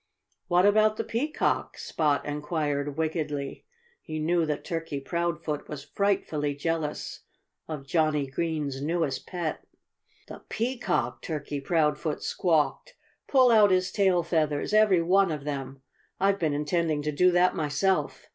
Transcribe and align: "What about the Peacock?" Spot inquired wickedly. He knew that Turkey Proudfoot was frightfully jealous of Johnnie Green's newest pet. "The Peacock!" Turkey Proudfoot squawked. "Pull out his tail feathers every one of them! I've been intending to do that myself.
"What 0.47 0.65
about 0.65 0.97
the 0.97 1.03
Peacock?" 1.03 1.77
Spot 1.77 2.25
inquired 2.25 2.97
wickedly. 2.97 3.67
He 4.01 4.17
knew 4.17 4.47
that 4.47 4.63
Turkey 4.65 4.99
Proudfoot 4.99 5.69
was 5.69 5.83
frightfully 5.83 6.55
jealous 6.55 7.19
of 7.67 7.85
Johnnie 7.85 8.25
Green's 8.25 8.81
newest 8.81 9.27
pet. 9.27 9.63
"The 10.27 10.39
Peacock!" 10.49 11.21
Turkey 11.21 11.61
Proudfoot 11.61 12.23
squawked. 12.23 12.95
"Pull 13.27 13.51
out 13.51 13.69
his 13.69 13.91
tail 13.91 14.23
feathers 14.23 14.73
every 14.73 15.03
one 15.03 15.29
of 15.31 15.43
them! 15.43 15.83
I've 16.19 16.39
been 16.39 16.55
intending 16.55 17.03
to 17.03 17.11
do 17.11 17.29
that 17.33 17.55
myself. 17.55 18.25